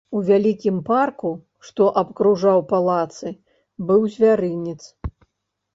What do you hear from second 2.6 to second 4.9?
палацы, быў звярынец.